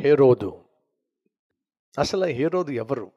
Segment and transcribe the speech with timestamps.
[0.00, 0.64] హేరోదు.
[1.98, 3.12] అసలు హేరోదు ఎవరు?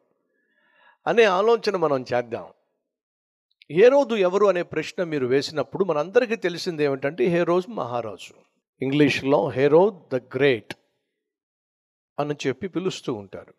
[1.07, 2.53] అనే ఆలోచన మనం చేద్దాం.
[3.71, 8.33] హేరోదు ఎవరు అనే ప్రశ్న మీరు వేసినప్పుడు మనందరికీ తెలిసింది ఏమిటంటే హేరోజ్ మహారాజు.
[8.81, 10.73] ఇంగ్లీష్లో హేరో ద గ్రేట్
[12.19, 13.53] అని చెప్పి పిలుస్తూ ఉంటారు.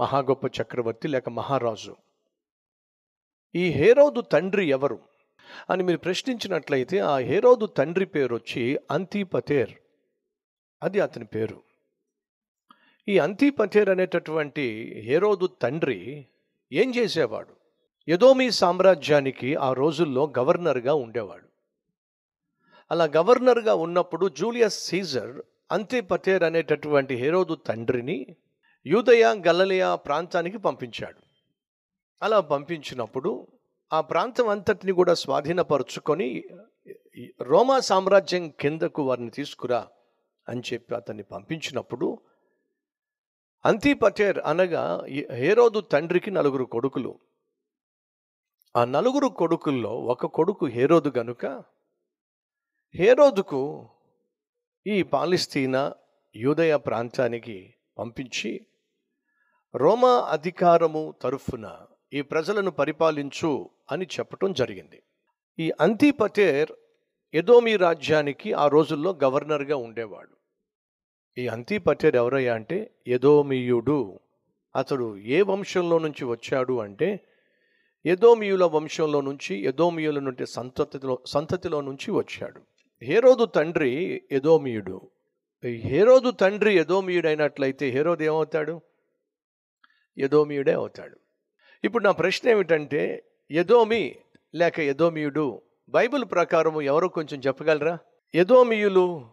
[0.00, 1.96] మహా గొప్ప చక్రవర్తి లేక మహారాజు.
[3.54, 5.00] ఈ హేరోదు తండ్రి ఎవరు?
[5.70, 9.74] అని మీరు ప్రశ్నించినట్లయితే ఆ హేరోదు తండ్రి పేరు వచ్చి అంతిపతేర్.
[10.82, 11.67] అది అతని పేరు.
[13.08, 14.64] ఈ అంతిపథేర్ అనేటటువంటి
[15.06, 16.26] హేరోదు తండ్రి
[16.72, 17.54] ఏం చేసేవాడు?
[18.08, 21.48] యదోమి సామ్రాజ్యానికి ఆ రోజుల్లో గవర్నర్గా ఉండేవాడు.
[22.90, 28.36] అలా గవర్నర్గా ఉన్నప్పుడు జూలియస్ సీజర్ అంతిపథేర్ అనేటటువంటి హేరోదు తండ్రిని
[28.86, 31.20] యూదయ గలలియ ప్రాంతానికి పంపించాడు.
[32.22, 33.46] అలా పంపించినప్పుడు
[33.92, 36.44] ఆ ప్రాంతం అంతటిని కూడా స్వాధీనపరుచుకొని
[37.40, 39.86] రోమా సామ్రాజ్యం కిందకు వారిని తీసుకురా
[40.48, 42.18] అని చెప్పి అతన్ని పంపించినప్పుడు
[43.64, 47.18] అంతిపటేర్ అనగా హేరోదు తండ్రికి నలుగురు కొడుకులు.
[48.76, 51.46] ఆ నలుగురు కొడుకుల్లో ఒక కొడుకు హేరోదు గనుక
[52.94, 53.88] హేరోదుకు
[54.86, 55.94] ఈ పాలిస్తీనా
[56.36, 58.66] యూదయ ప్రాంతానికి పంపించి
[59.74, 61.78] రోమా అధికారము తరఫున
[62.12, 65.02] ఈ ప్రజలను పరిపాలించు అని చెప్పటం జరిగింది.
[65.58, 66.72] ఈ అంతిపటేర్
[67.34, 70.37] ఎదోమి రాజ్యానికి ఆ రోజుల్లో గవర్నర్గా ఉండేవాడు.
[71.38, 74.18] ఈ అంతిపటేర్ ఎవరయ్యా అంటే యదోమియుడు.
[74.76, 77.20] అతడు ఏ వంశంలో నుంచి వచ్చాడు అంటే
[78.06, 82.60] యదోమియుల వంశంలో నుంచి యదోమియుల నుండి సంతతిలో సంతతిలో నుంచి వచ్చాడు.
[83.02, 85.10] హేరోదు తండ్రి యదోమియుడు.
[85.64, 88.80] హేరోదు తండ్రి యదోమియుడైనట్లయితే హేరోదు ఏమవుతాడు?
[90.18, 91.16] యదోమియుడే అవుతాడు.
[91.84, 94.16] ఇప్పుడు నా ప్రశ్న ఏమిటంటే యదోమి
[94.54, 97.98] లేక యదోమియుడు బైబిల్ ప్రకారము ఎవరో కొంచెం చెప్పగలరా?
[98.34, 99.26] యదోమియులు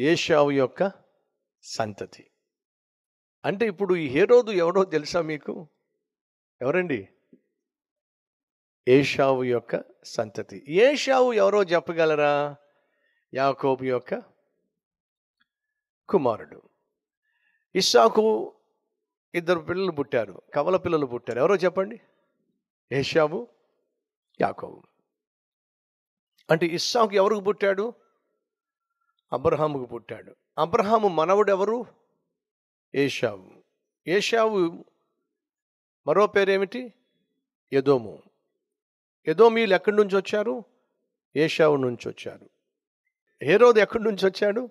[0.00, 1.01] ఏషావు యొక్క
[1.62, 2.30] సంతతి.
[3.44, 5.68] అంటే ఇప్పుడు ఈ హేరోదు ఎవడో తెలుసా మీకు?
[6.62, 7.08] ఎవరండి?
[8.88, 10.64] ఏషావు యొక్క సంతతి.
[10.68, 12.56] ఏషావు ఎవరో చెప్పగలరా?
[13.34, 14.22] యాకోబు యొక్క
[16.08, 16.62] కుమారుడు.
[17.74, 18.54] ఇస్సాకు
[19.34, 20.42] ఇద్దరు పిల్లలు పుట్టారు.
[20.54, 21.38] కవల పిల్లలు పుట్టారు.
[21.38, 22.00] ఎవరో చెప్పండి?
[22.92, 23.48] ఏషావు
[24.40, 24.82] యాకోబు.
[26.50, 27.94] అంటే ఇస్సాకు ఎవరికి పుట్టాడు?
[29.32, 30.36] అబ్రహాముకు పుట్టాడు.
[30.58, 31.86] అబ్రహాము మనవుడెవరు?
[32.94, 33.50] ఏషావు.
[34.06, 34.84] ఏషావు
[36.06, 36.94] మరో పేరేమిటి?
[37.72, 38.22] యదోము
[39.28, 40.64] యదోమీలు ఎక్కడి నుంచి వచ్చారు?
[41.36, 42.50] ఏషావు నుంచి వచ్చారు.
[43.42, 44.68] హేరోదు ఎక్కడి నుంచి వచ్చాడు?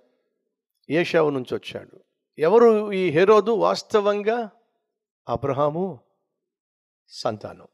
[0.89, 2.03] ఏషావు నుంచి వచ్చాడు.
[2.39, 3.51] ఎవరు ఈ హేరోదు?
[3.51, 4.49] వాస్తవంగా
[5.29, 5.99] అబ్రహాము
[7.07, 7.67] సంతానం.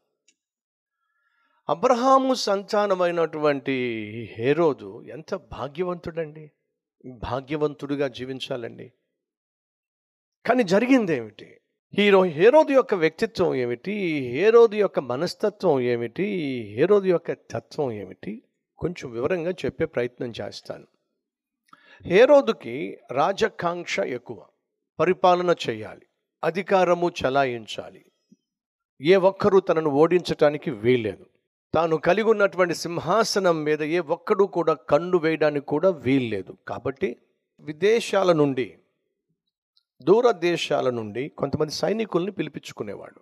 [1.68, 3.72] అబ్రహాము సంతానమైనటువంటి
[4.38, 6.50] హేరోదు ఎంత భాగ్యవంతుడండి.
[7.04, 8.92] భాగ్యవంతుడిగా జీవించాలండి.
[10.46, 11.60] కానీ జరిగింది ఏమిటి
[11.98, 13.92] హీరో హేరోదు యొక్క వ్యక్తిత్వం ఏమిటి?
[14.32, 16.24] హేరోది యొక్క మనస్తత్వం ఏమిటి?
[16.74, 18.42] హేరోది యొక్క తత్వం ఏమిటి?
[18.78, 20.86] కొంచెం వివరంగా చెప్పే ప్రయత్నం చేస్తాను.
[22.02, 24.46] హేరోదుకి రాజకాంక్ష ఎక్కువ.
[25.00, 26.06] పరిపాలన చేయాలి.
[26.44, 28.04] అధికారము చలాయించాలి.
[29.00, 31.26] ఏ ఒక్కరూ తనను ఓడించటానికి వీల్లేదు.
[31.74, 36.56] తాను కలిగి ఉన్నటువంటి సింహాసనం మీద ఏ ఒక్కడు కూడా కన్ను వేయడానికి కూడా వీల్లేదు.
[36.68, 37.16] కాబట్టి
[37.60, 38.78] విదేశాల నుండి
[40.02, 43.20] దూర దేశాల నుండి కొంతమంది సైనికుల్ని పిలిపించుకునేవాడు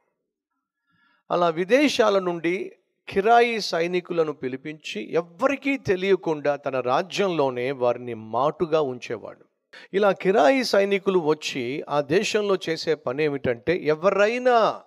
[1.30, 2.72] అలా విదేశాల నుండి
[3.08, 9.44] కిరాయి సైనికులను పిలిపించి ఎవ్వరికీ తెలియకుండా తన రాజ్యంలోనే వారిని మాటుగా ఉంచేవాడు.
[9.94, 14.82] ఇలా కిరాయి సైనికులు వచ్చి ఆ దేశంలో చేసే పని ఏమిటంటే ఎవరైనా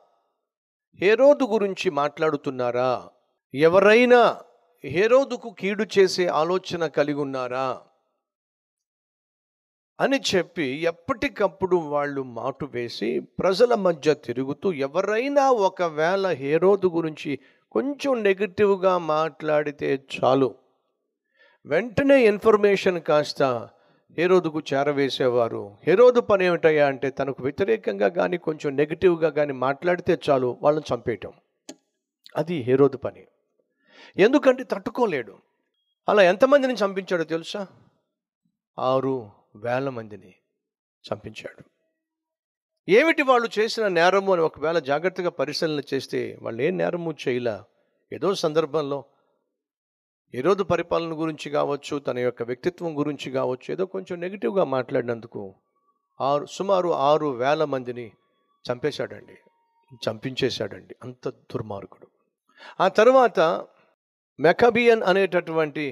[1.01, 3.09] హేరోదు గురించి మాట్లాడుతున్నారా?
[3.53, 4.41] ఎవరైనా
[4.85, 7.81] హేరోదుకు కీడు చేసే ఆలోచన కలిగి ఉన్నారా?
[9.99, 17.39] అని చెప్పి ఎప్పటికప్పుడు వాళ్ళు మాటు వేసి ప్రజల మధ్య తిరుగుతూ ఎవరైనా ఒకవేళ హేరోదు గురించి
[17.71, 20.55] కొంచెం నెగిటివ్గా మాట్లాడితే చాలు.
[21.65, 23.69] వెంటనే ఇన్ఫర్మేషన్ కాస్త
[24.17, 25.75] హేరోదుకు చేరవేసేవారు.
[25.87, 31.33] హేరోదు పని ఏమిటయ్యా అంటే తనకు వ్యతిరేకంగా కానీ కొంచెం నెగిటివ్గా కానీ మాట్లాడితే చాలు వాళ్ళని చంపేయటం.
[32.35, 33.27] అది హేరోదు పని.
[34.17, 35.37] ఎందుకంటే తట్టుకోలేడు
[36.09, 37.67] అలా ఎంతమందిని చంపించాడో తెలుసా?
[38.79, 40.33] ఆరు వేల మందిని
[41.13, 41.63] చంపించాడు.
[42.89, 47.63] ఏమిటి వాళ్ళు చేసిన నేరము అని ఒకవేళ జాగ్రత్తగా పరిశీలన చేస్తే వాళ్ళు ఏ నేరము చేయలా?
[48.13, 49.03] ఏదో సందర్భంలో
[50.35, 55.55] ఈరోజు పరిపాలన గురించి కావచ్చు తన యొక్క వ్యక్తిత్వం గురించి కావచ్చు ఏదో కొంచెం నెగిటివ్గా మాట్లాడినందుకు
[56.21, 58.11] ఆరు సుమారు ఆరు వేల మందిని
[58.71, 59.37] చంపేశాడండి.
[60.09, 60.95] చంపించేశాడండి.
[61.03, 62.07] అంత దుర్మార్గుడు.
[62.79, 63.67] ఆ తర్వాత
[64.39, 65.85] మెకబియన్ అనేటటువంటి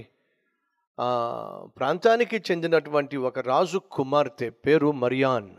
[1.78, 5.50] ప్రాంతానికి చెందినటువంటి ఒక రాజు కుమార్తె పేరు మరియాన్.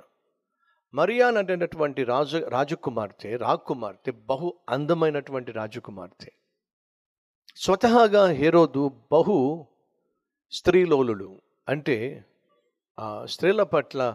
[0.94, 6.30] మరియాన్ అనేటటువంటి రాజు రాజకుమార్తె రాకుమార్తె బహు అందమైనటువంటి రాజకుమార్తె.
[7.56, 9.36] స్వతహాగా హేరోదు బహు
[10.52, 11.30] స్త్రీలోలుడు
[11.68, 12.24] అంటే
[13.24, 14.14] స్త్రీల పట్ల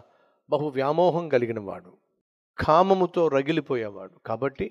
[0.50, 1.92] బహు వ్యామోహం కలిగిన వాడు
[2.58, 4.18] కామముతో రగిలిపోయేవాడు.
[4.26, 4.68] కాబట్టి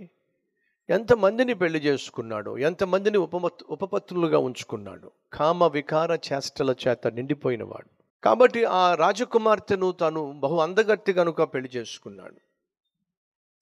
[0.94, 7.90] ఎంతమందిని పెళ్ళి చేసుకున్నాడు ఎంతమందిని ఉపమత్ ఉపపత్తులుగా ఉంచుకున్నాడు కామ వికార చేష్టల చేత నిండిపోయినవాడు.
[8.24, 12.36] కాబట్టి ఆ రాజకుమార్తెను తాను బహు అందగత్తి కనుక పెళ్ళి చేసుకున్నాడు.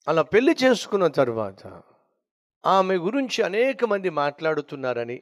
[0.08, 1.82] అలా పెళ్ళి చేసుకున్న తర్వాత
[2.66, 5.22] ఆమె గురించి అనేక మంది మాట్లాడుతున్నారని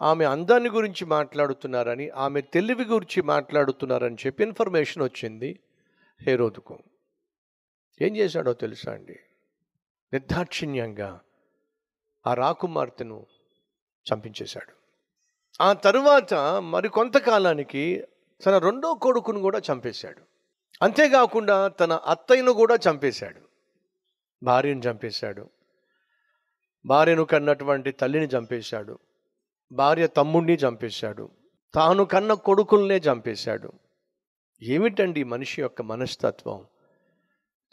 [0.00, 5.60] ఆమె అందాన్ని గురించి మాట్లాడుతున్నారని ఆమె తెలివి గురించి మాట్లాడుతున్నారని చెప్పి ఇన్ఫర్మేషన్ వచ్చింది
[6.22, 6.78] హేరోదుకు.
[8.02, 9.18] ఏం చేశాడో తెలుసా అండి?
[10.12, 11.20] నిర్దాక్షిణ్యంగా
[12.26, 13.26] ఆ రాకుమార్తెను
[14.12, 14.72] చంపించేశాడు.
[15.62, 18.04] ఆ తరువాత మరి కొంతకాలానికి
[18.46, 20.22] తన రెండో కొడుకును కూడా చంపేశాడు.
[20.82, 23.40] అంతేకాకుండా తన అత్తయ్యను కూడా చంపేశాడు.
[24.42, 25.50] భార్యను చంపేశాడు.
[26.86, 28.98] భార్యను కన్నటువంటి తల్లిని చంపేశాడు.
[29.72, 31.30] భార్య తమ్ముడిని చంపేశాడు.
[31.74, 33.72] తాను కన్న కొడుకుల్నే చంపేశాడు.
[34.62, 36.66] ఏమిటండి మనిషి యొక్క మనస్తత్వం?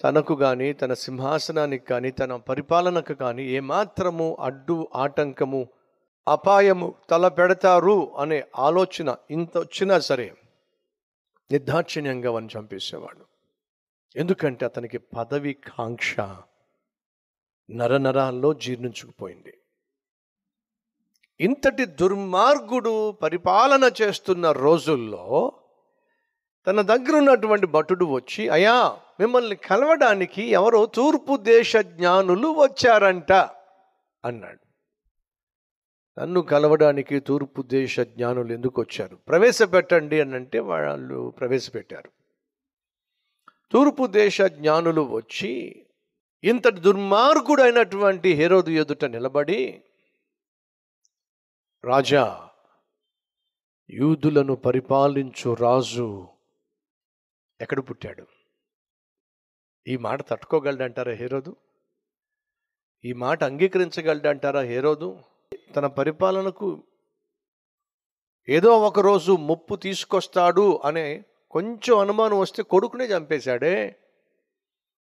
[0.04, 5.68] తనకు కానీ తన సింహాసనానికి కానీ తన పరిపాలనకు కానీ ఏమాత్రము అడ్డు ఆటంకము
[6.28, 10.36] అపాయము తల పెడతారు అనే ఆలోచన ఇంత వచ్చినా సరే
[11.52, 13.26] నిర్దాక్షిణ్యంగా వాడిని చంపేసేవాడు.
[14.16, 16.20] ఎందుకంటే అతనికి పదవి కాంక్ష
[17.70, 19.54] నరనరాల్లో జీర్ణించుకుపోయింది.
[21.40, 25.52] ఇంతటి దుర్మార్గుడు పరిపాలన చేస్తున్న రోజుల్లో
[26.68, 33.32] తన దగ్గర ఉన్నటువంటి భటుడు వచ్చి అయా మిమ్మల్ని కలవడానికి ఎవరో తూర్పు దేశ జ్ఞానులు వచ్చారంట
[34.26, 34.70] అన్నాడు.
[36.22, 39.16] నన్ను కలవడానికి తూర్పు దేశ జ్ఞానులు ఎందుకు వచ్చారు?
[39.16, 42.12] ప్రవేశపెట్టండి అని అంటే వాళ్ళు ప్రవేశపెట్టారు.
[43.72, 45.86] తూర్పు దేశ జ్ఞానులు వచ్చి
[46.44, 49.84] ఇంతటి దుర్మార్గుడైనటువంటి హేరోదు ఎదుట నిలబడి
[51.86, 52.50] రాజా
[53.90, 56.28] యూదులను పరిపాలించు రాజు
[57.62, 58.39] ఎక్కడ పుట్టాడు?
[59.88, 61.52] ఈ మాట తట్టుకోగలడంటారా హేరోదు?
[63.04, 65.10] ఈ మాట అంగీకరించగలడంటారా హేరోదు?
[65.76, 66.84] తన పరిపాలనకు
[68.48, 71.06] ఏదో ఒకరోజు ముప్పు తీసుకొస్తాడు అనే
[71.52, 73.76] కొంచెం అనుమానం వస్తే కొడుకునే చంపేశాడే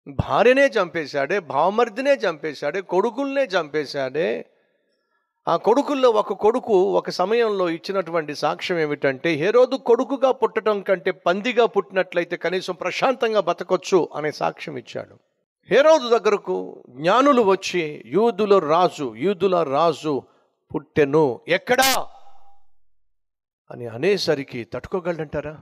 [0.07, 4.29] భార్యనే చంపేశాడే భావమర్దినే చంపేశాడే కొడుకుల్నే చంపేశాడే
[5.49, 12.37] ఆ కొడుకుల్లో ఒక కొడుకు ఒక సమయంలో ఇచ్చినటువంటి సాక్ష్యం ఏమిటంటే హేరోదు కొడుకుగా పుట్టడం కంటే పందిగా పుట్టినట్లయితే
[12.37, 15.15] కనీసం ప్రశాంతంగా బతకొచ్చు అనే సాక్ష్యం ఇచ్చాడు.
[15.69, 20.23] హేరోదు దగ్గరకు జ్ఞానులు వచ్చి యూదుల రాజు యూదుల రాజు
[20.75, 22.07] పుట్టెను ఎక్కడా?
[23.71, 25.57] అని అనేసరికి తట్టుకోగలంటారా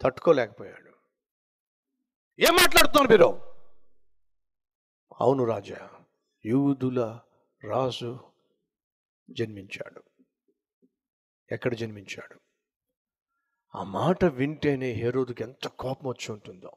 [0.00, 0.92] తట్టుకోలేకపోయాడు.
[2.38, 3.40] ఏం మాట్లాడుతున్నారు మీరు?
[5.20, 5.88] అవును రాజా
[6.44, 7.18] యూదుల
[7.62, 8.18] రాజు
[9.30, 10.02] జన్మించాడు.
[11.50, 12.40] ఎక్కడ జన్మించాడు?
[13.74, 16.72] ఆ మాట వింటేనే హేరోదుకి ఎంత కోపం వచ్చి ఉంటుందో.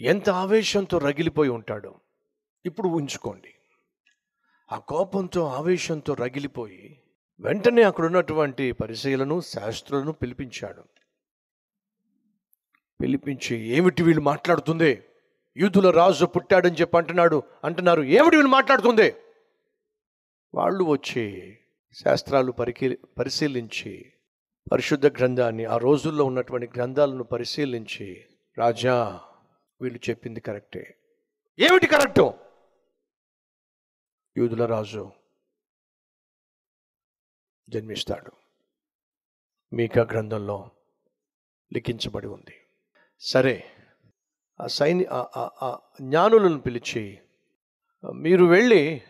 [0.00, 2.00] ఎంత ఆవేశంతో రగిలిపోయి ఉంటాడో.
[2.64, 3.54] ఇప్పుడు ఉంచుకోండి
[4.72, 7.02] ఆ కోపంతో ఆవేశంతో రగిలిపోయి
[7.40, 10.84] వెంటనే అక్కడ ఉన్నటువంటి పరిశీలను శాస్త్రులను పిలిపించాడు.
[13.00, 15.04] పిలిపించి ఏమిటి వీళ్ళు మాట్లాడుతుంది?
[15.56, 17.42] యూదుల రాజు పుట్టాడని చెప్పి అంటున్నాడు.
[17.64, 19.14] అంటున్నారు ఏమిటి వీళ్ళు మాట్లాడుతుంది?
[20.54, 21.56] వాళ్ళు వచ్చి
[21.92, 24.12] శాస్త్రాలు పరికీ పరిశీలించి
[24.72, 28.26] పరిశుద్ధ గ్రంథాన్ని ఆ రోజుల్లో ఉన్నటువంటి గ్రంథాలను పరిశీలించి
[28.58, 29.20] రాజా
[29.80, 30.96] వీళ్ళు చెప్పింది కరెక్టే.
[31.58, 32.34] ఏమిటి కరెక్టు?
[34.36, 35.12] యూదుల రాజు
[37.68, 38.32] జన్మిస్తాడు.
[39.74, 40.70] మీకా గ్రంథంలో
[41.72, 42.54] లిఖించబడి ఉంది.
[43.20, 43.64] సరే
[44.60, 47.18] ఆ సైని ఆ- ఆ జ్ఞానులను పిలిచి
[48.14, 49.02] మీరు వెళ్ళి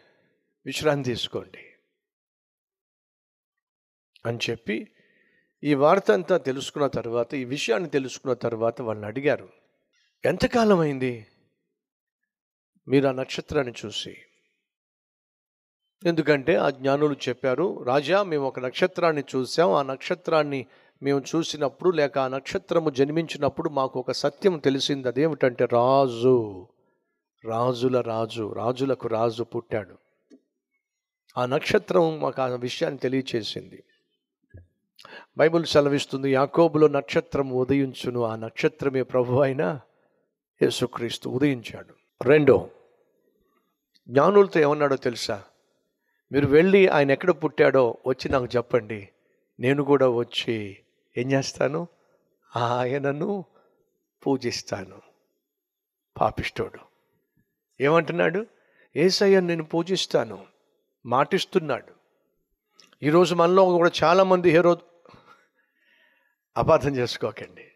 [0.66, 1.69] విశ్రాంతి తీసుకోండి.
[4.26, 4.88] అని చెప్పి
[5.64, 9.48] ఈ వార్త అంతా తెలుసుకున్న తర్వాత ఈ విషయాన్ని తెలుసుకున్న తర్వాత వాళ్ళని అడిగారు.
[10.24, 11.26] ఎంతకాలం అయింది?
[12.88, 14.16] మీరు ఆ నక్షత్రాన్ని చూసి?
[16.06, 20.66] ఎందుకంటే ఆ జ్ఞానులు చెప్పారు రాజా మేము ఒక నక్షత్రాన్ని చూసాం ఆ నక్షత్రాన్ని
[21.02, 25.08] మేము చూసినప్పుడు లేక ఆ నక్షత్రము జన్మించినప్పుడు మాకు ఒక సత్యం తెలిసింది.
[25.08, 26.66] అదేమిటంటే రాజు
[27.44, 29.98] రాజుల రాజు రాజులకు రాజు పుట్టాడు.
[31.38, 33.84] ఆ నక్షత్రం మాకు ఆ విషయాన్ని తెలియచేసింది.
[35.36, 39.80] బైబిల్ సెలవిస్తుంది యాకోబులో నక్షత్రం ఉదయించును ఆ నక్షత్రమే ప్రభు అయిన
[40.62, 41.94] యేసుక్రీస్తు ఉదయించాడు.
[42.22, 42.70] రెండో
[44.08, 45.42] జ్ఞానులతో ఏమన్నాడో తెలుసా?
[46.32, 49.08] మీరు వెళ్ళి ఆయన ఎక్కడ పుట్టాడో వచ్చి నాకు చెప్పండి.
[49.60, 50.76] నేను కూడా వచ్చి
[51.18, 51.88] ఏం చేస్తాను?
[52.56, 53.44] ఆయనను
[54.26, 55.02] పూజిస్తాను.
[56.20, 56.78] పాపిష్టోడు.
[57.82, 58.46] ఏమంటున్నాడు?
[58.96, 60.46] ఏసయ్యను నేను పూజిస్తాను.
[61.06, 62.00] మాటిస్తున్నాడు.
[63.02, 64.78] ఈరోజు మనలో కూడా చాలామంది హీరో
[66.60, 67.72] అపార్థం చేసుకోకండి.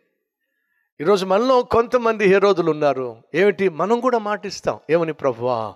[1.01, 3.23] ఈరోజు మనలో కొంతమంది హీరోదులు ఉన్నారు.
[3.35, 3.69] ఏమిటి?
[3.69, 4.81] మనం కూడా మాటిస్తాం.
[4.91, 5.75] ఏమని ప్రభువా?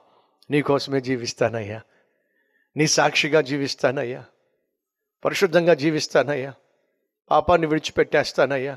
[0.50, 1.80] నీకోసమే జీవిస్తానయ్యా.
[2.76, 4.24] నీ సాక్షిగా జీవిస్తానయ్యా.
[5.24, 6.54] పరిశుద్ధంగా జీవిస్తానయ్యా.
[7.30, 8.76] పాపాన్ని విడిచిపెట్టేస్తానయ్యా.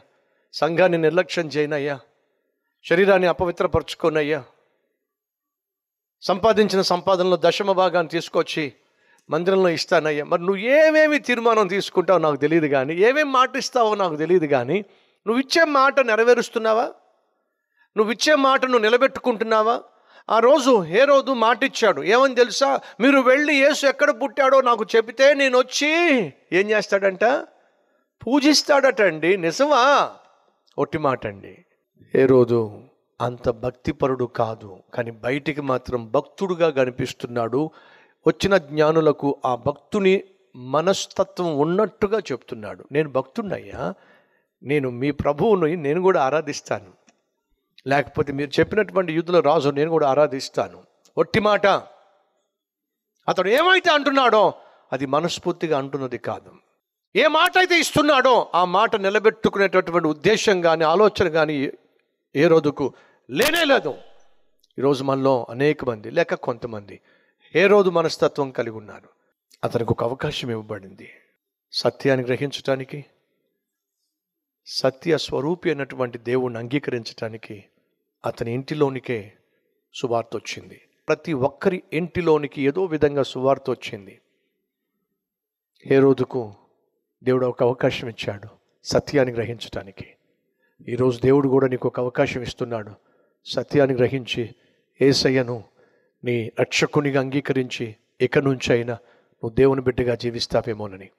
[0.53, 1.99] సంఘాన్ని నిర్లక్ష్యం చేయనయ్యా.
[2.89, 4.43] శరీరాన్ని అపవిత్రపరచుకోనయ్యా.
[6.21, 8.73] సంపాదించిన సంపాదనలో దశమ భాగాన్ని తీసుకొచ్చి
[9.29, 10.25] మందిరంలో ఇస్తానయ్యా.
[10.25, 14.85] మరి నువ్వు ఏమేమి తీర్మానం తీసుకుంటావో నాకు తెలియదు కానీ ఏమేమి మాట ఇస్తావో నాకు తెలియదు కానీ
[15.27, 16.91] నువ్వు ఇచ్చే మాట నెరవేరుస్తున్నావా?
[17.97, 19.81] నువ్వు ఇచ్చే నువ్వు నిలబెట్టుకుంటున్నావా?
[20.29, 22.79] ఆ రోజు ఏ రోజు మాట ఇచ్చాడు ఏమని తెలుసా?
[22.99, 25.89] మీరు వెళ్ళి యేసు ఎక్కడ పుట్టాడో నాకు చెబితే నేను వచ్చి
[26.53, 27.23] ఏం చేస్తాడంట?
[28.27, 30.11] పూజిస్తాడట అండి నిజమా?
[30.77, 31.65] ఒట్టి మాట అండి
[32.15, 32.71] ఏ రోజు
[33.21, 37.71] అంత భక్తిపరుడు కాదు కానీ బయటికి మాత్రం భక్తుడుగా కనిపిస్తున్నాడు.
[38.27, 40.23] వచ్చిన జ్ఞానులకు ఆ భక్తుని
[40.55, 42.85] మనస్తత్వం ఉన్నట్టుగా చెప్తున్నాడు.
[42.91, 43.93] నేను భక్తున్నయ్యా
[44.63, 46.91] నేను మీ ప్రభువుని నేను కూడా ఆరాధిస్తాను.
[47.87, 50.83] లేకపోతే మీరు చెప్పినటువంటి యుద్ధుల రాజు నేను కూడా ఆరాధిస్తాను.
[51.17, 51.67] ఒట్టి మాట.
[53.29, 54.53] అతడు ఏమైతే అంటున్నాడో
[54.93, 56.51] అది మనస్ఫూర్తిగా అంటున్నది కాదు.
[57.15, 61.71] ఏ మాట అయితే ఇస్తున్నాడో ఆ మాట నిలబెట్టుకునేటటువంటి ఉద్దేశం కానీ ఆలోచన కానీ
[62.35, 62.93] ఏ రోజుకు
[63.29, 63.95] లేనే లేదు.
[64.79, 66.99] ఈరోజు మనలో అనేక మంది లేక కొంతమంది
[67.55, 69.07] ఏ రోజు మనస్తత్వం కలిగి ఉన్నాడు.
[69.63, 71.09] అతనికి ఒక అవకాశం ఇవ్వబడింది.
[71.71, 73.05] సత్యాన్ని గ్రహించటానికి
[74.67, 77.63] సత్య స్వరూపి అయినటువంటి దేవుణ్ణి అంగీకరించటానికి
[78.25, 79.33] అతని ఇంటిలోనికే
[79.95, 80.81] సువార్త వచ్చింది.
[81.07, 84.21] ప్రతి ఒక్కరి ఇంటిలోనికి ఏదో విధంగా సువార్త వచ్చింది.
[85.85, 86.53] ఏ రోజుకు
[87.23, 88.47] దేవుడు ఒక అవకాశం ఇచ్చాడు
[88.83, 90.05] సత్యాన్ని గ్రహించటానికి.
[90.87, 92.91] ఈరోజు దేవుడు కూడా నీకు ఒక అవకాశం ఇస్తున్నాడు
[93.45, 94.55] సత్యాన్ని గ్రహించి
[95.01, 95.70] ఏసయ్యను
[96.23, 101.09] నీ రక్షకునిగా అంగీకరించి ఇక నుంచి అయినా నువ్వు దేవుని బిడ్డగా జీవిస్తావేమోనని.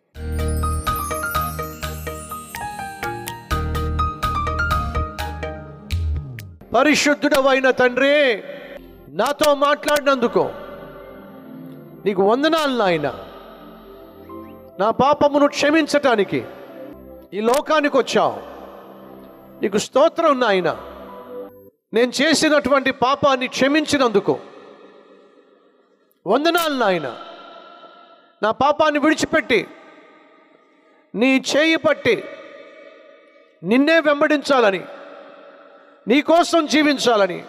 [6.75, 8.43] పరిశుద్ధుడవైన తండ్రి
[9.09, 10.51] నాతో మాట్లాడినందుకు
[12.05, 13.15] నీకు వందనాలు నాయన.
[14.81, 16.45] నా పాపమును క్షమించటానికి
[17.35, 18.41] ఈ లోకానికి వచ్చావు.
[19.63, 20.77] నీకు స్తోత్రం నాయన.
[21.93, 24.52] నేను చేసినటువంటి పాపాన్ని క్షమించినందుకు
[26.27, 27.19] వందనాలు నాయన.
[28.43, 29.69] నా పాపాన్ని విడిచిపెట్టి
[31.15, 32.25] నీ చేయి పట్టి
[33.63, 34.85] నిన్నే వెంబడించాలని
[36.09, 37.45] నీ కోసం జీవించాలని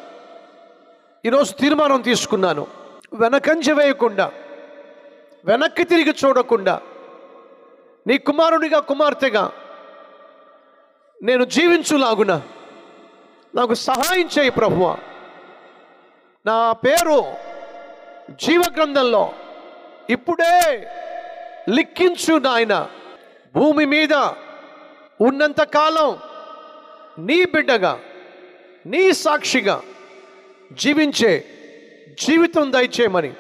[1.26, 2.68] ఈరోజు తీర్మానం తీసుకున్నాను.
[3.14, 4.32] వెనకంజ వేయకుండా
[5.46, 6.82] వెనక్కి తిరిగి చూడకుండా
[8.08, 9.52] నీ కుమారునిగా కుమార్తెగా
[11.24, 12.42] నేను జీవించులాగున
[13.56, 14.98] నాకు సహాయం చేయి ప్రభువ.
[16.46, 17.53] నా పేరు
[18.42, 19.34] జీవ గ్రంథంలో
[20.10, 20.56] ఇప్పుడే
[21.70, 22.90] లిఖించు నాయన
[23.56, 24.14] భూమి మీద
[25.22, 26.18] ఉన్నంత కాలం
[27.26, 28.00] నీ బిడ్డగా
[28.86, 29.82] నీ సాక్షిగా
[30.74, 31.46] జీవించే
[32.22, 33.34] జీవితం దయచేయమని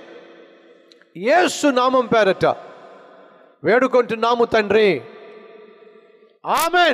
[1.18, 2.46] ఏసు నామం పేరట
[3.64, 5.02] వేడుకుంటున్నాము తండ్రి.
[6.46, 6.90] ఆమె